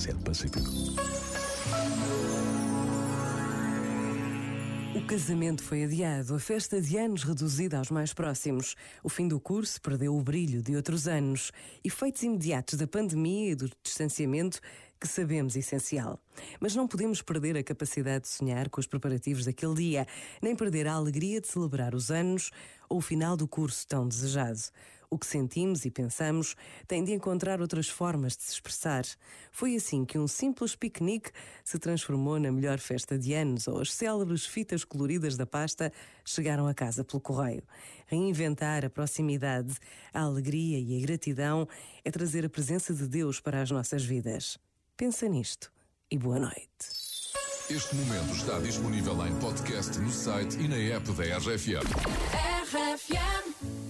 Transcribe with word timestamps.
Pacífico. 0.00 0.70
O 4.94 5.06
casamento 5.06 5.62
foi 5.62 5.84
adiado, 5.84 6.34
a 6.34 6.38
festa 6.38 6.80
de 6.80 6.96
anos 6.96 7.22
reduzida 7.22 7.76
aos 7.76 7.90
mais 7.90 8.14
próximos. 8.14 8.76
O 9.04 9.10
fim 9.10 9.28
do 9.28 9.38
curso 9.38 9.78
perdeu 9.80 10.16
o 10.16 10.22
brilho 10.22 10.62
de 10.62 10.74
outros 10.74 11.06
anos. 11.06 11.52
Efeitos 11.84 12.22
imediatos 12.22 12.78
da 12.78 12.86
pandemia 12.86 13.52
e 13.52 13.54
do 13.54 13.70
distanciamento 13.82 14.58
que 14.98 15.06
sabemos 15.06 15.54
essencial. 15.54 16.18
Mas 16.58 16.74
não 16.74 16.88
podemos 16.88 17.20
perder 17.20 17.58
a 17.58 17.62
capacidade 17.62 18.24
de 18.24 18.30
sonhar 18.30 18.70
com 18.70 18.80
os 18.80 18.86
preparativos 18.86 19.44
daquele 19.44 19.74
dia, 19.74 20.06
nem 20.40 20.56
perder 20.56 20.86
a 20.86 20.94
alegria 20.94 21.42
de 21.42 21.48
celebrar 21.48 21.94
os 21.94 22.10
anos 22.10 22.50
ou 22.88 22.98
o 22.98 23.02
final 23.02 23.36
do 23.36 23.46
curso 23.46 23.86
tão 23.86 24.08
desejado. 24.08 24.60
O 25.12 25.18
que 25.18 25.26
sentimos 25.26 25.84
e 25.84 25.90
pensamos 25.90 26.54
tem 26.86 27.02
de 27.02 27.12
encontrar 27.12 27.60
outras 27.60 27.88
formas 27.88 28.36
de 28.36 28.44
se 28.44 28.52
expressar. 28.52 29.04
Foi 29.50 29.74
assim 29.74 30.04
que 30.04 30.16
um 30.16 30.28
simples 30.28 30.76
piquenique 30.76 31.32
se 31.64 31.80
transformou 31.80 32.38
na 32.38 32.52
melhor 32.52 32.78
festa 32.78 33.18
de 33.18 33.34
anos, 33.34 33.66
ou 33.66 33.80
as 33.80 33.92
célebres 33.92 34.46
fitas 34.46 34.84
coloridas 34.84 35.36
da 35.36 35.44
pasta 35.44 35.92
chegaram 36.24 36.68
a 36.68 36.74
casa 36.74 37.02
pelo 37.02 37.20
correio. 37.20 37.64
Reinventar 38.06 38.84
a 38.84 38.90
proximidade, 38.90 39.74
a 40.14 40.20
alegria 40.20 40.78
e 40.78 40.96
a 40.96 41.04
gratidão 41.04 41.66
é 42.04 42.10
trazer 42.12 42.46
a 42.46 42.48
presença 42.48 42.94
de 42.94 43.08
Deus 43.08 43.40
para 43.40 43.60
as 43.60 43.70
nossas 43.72 44.04
vidas. 44.04 44.58
Pensa 44.96 45.28
nisto 45.28 45.72
e 46.08 46.16
boa 46.16 46.38
noite. 46.38 47.10
Este 47.68 47.96
momento 47.96 48.32
está 48.34 48.60
disponível 48.60 49.26
em 49.26 49.34
podcast 49.40 49.98
no 49.98 50.10
site 50.10 50.56
e 50.58 50.68
na 50.68 50.76
app 50.76 51.10
da 51.12 51.36
RFM. 51.38 51.86
RFM. 52.62 53.89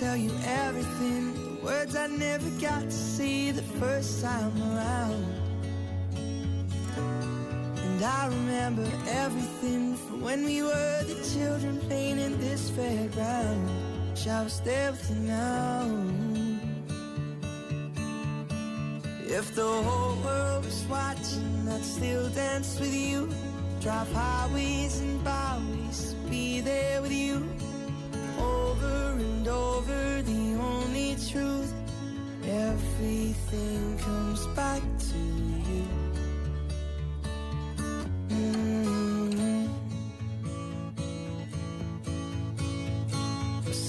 Tell 0.00 0.16
you 0.16 0.32
everything, 0.46 1.34
the 1.34 1.62
words 1.62 1.94
I 1.94 2.06
never 2.06 2.48
got 2.58 2.84
to 2.84 2.90
see 2.90 3.50
the 3.50 3.62
first 3.78 4.22
time 4.22 4.56
around. 4.72 5.26
And 7.84 8.02
I 8.02 8.28
remember 8.28 8.88
everything 9.08 9.96
from 9.96 10.22
when 10.22 10.46
we 10.46 10.62
were 10.62 11.02
the 11.04 11.16
children 11.34 11.78
playing 11.80 12.18
in 12.18 12.40
this 12.40 12.70
fairground. 12.70 13.68
Shall 14.16 14.44
I 14.44 14.48
stay 14.48 14.90
with 14.90 15.10
you 15.10 15.16
now? 15.16 15.84
If 19.26 19.54
the 19.54 19.70
whole 19.86 20.16
world 20.24 20.64
was 20.64 20.82
watching, 20.88 21.68
I'd 21.68 21.84
still 21.84 22.30
dance 22.30 22.80
with 22.80 22.94
you. 22.94 23.28
Drive 23.82 24.10
highways 24.12 24.98
and 25.00 25.22
byways, 25.22 26.14
be 26.30 26.62
there 26.62 27.02
with 27.02 27.12
you. 27.12 27.46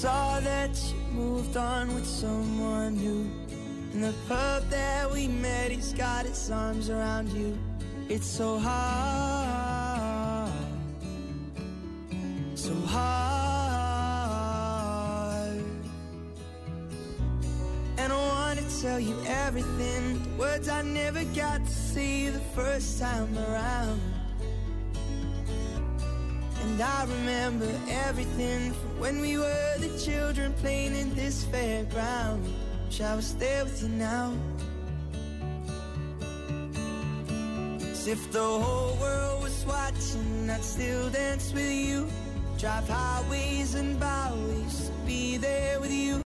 Saw 0.02 0.40
that 0.40 0.74
you 0.90 0.98
moved 1.14 1.56
on 1.56 1.94
with 1.94 2.08
someone 2.08 2.96
new. 2.96 3.30
And 3.94 4.04
the 4.04 4.16
pub 4.28 4.68
that 4.72 5.12
we 5.12 5.28
met, 5.28 5.70
he's 5.70 5.94
got 5.94 6.26
his 6.26 6.50
arms 6.50 6.90
around 6.90 7.30
you. 7.30 7.56
It's 8.10 8.26
so 8.26 8.58
hard, 8.58 10.50
so 12.56 12.74
hard. 12.88 13.12
And 18.00 18.12
I 18.12 18.16
wanna 18.16 18.64
tell 18.82 19.00
you 19.00 19.16
everything, 19.28 20.24
the 20.24 20.30
words 20.40 20.68
I 20.68 20.82
never 20.82 21.24
got 21.36 21.64
to 21.64 21.72
see 21.72 22.28
the 22.30 22.42
first 22.56 23.00
time 23.00 23.38
around. 23.38 24.02
And 26.64 26.82
I 26.82 27.04
remember 27.04 27.70
everything 27.88 28.72
from 28.72 29.00
when 29.00 29.22
we 29.22 29.38
were 29.38 29.61
children 30.06 30.54
playing 30.54 30.96
in 30.96 31.14
this 31.16 31.44
fairground. 31.46 32.42
Shall 32.90 33.18
I 33.18 33.22
stay 33.22 33.62
with 33.64 33.84
you 33.84 33.90
now? 33.90 34.34
If 38.08 38.32
the 38.32 38.40
whole 38.40 38.98
world 39.00 39.44
was 39.44 39.64
watching, 39.66 40.50
I'd 40.50 40.64
still 40.64 41.10
dance 41.12 41.54
with 41.54 41.72
you. 41.72 42.08
Drive 42.58 42.90
highways 42.90 43.76
and 43.76 44.00
byways, 44.00 44.90
be 45.06 45.38
there 45.38 45.80
with 45.80 45.94
you. 45.94 46.20